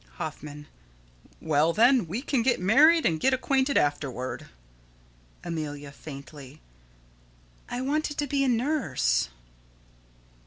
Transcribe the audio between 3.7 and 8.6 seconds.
afterward. Amelia: [Faintly.] I wanted to be a